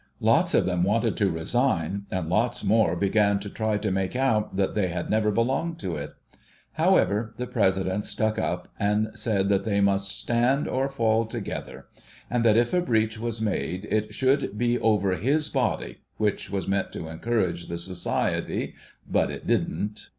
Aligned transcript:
Lots 0.19 0.55
of 0.55 0.65
them 0.65 0.83
wanted 0.83 1.15
to 1.17 1.29
resign, 1.29 2.07
and 2.09 2.27
lots 2.27 2.63
more 2.63 2.95
began 2.95 3.37
to 3.39 3.51
try 3.51 3.77
to 3.77 3.91
make 3.91 4.15
out 4.15 4.55
that 4.55 4.73
they 4.73 4.87
had 4.87 5.11
never 5.11 5.29
belonged 5.29 5.77
to 5.81 5.95
it. 5.95 6.15
However, 6.71 7.35
the 7.37 7.45
President 7.45 8.07
stuck 8.07 8.39
up, 8.39 8.67
and 8.79 9.09
said 9.13 9.47
that 9.49 9.63
they 9.63 9.79
must 9.79 10.09
stand 10.09 10.67
or 10.67 10.89
fall 10.89 11.27
together, 11.27 11.85
and 12.31 12.43
that 12.43 12.57
if 12.57 12.73
a 12.73 12.81
breach 12.81 13.19
was 13.19 13.39
made 13.41 13.85
it 13.91 14.15
should 14.15 14.57
be 14.57 14.79
over 14.79 15.17
his 15.17 15.49
body— 15.49 15.99
which 16.17 16.49
was 16.49 16.67
meant 16.67 16.91
to 16.93 17.07
encourage 17.07 17.67
the 17.67 17.77
Society: 17.77 18.73
but 19.07 19.29
it 19.29 19.45
didn't. 19.45 20.07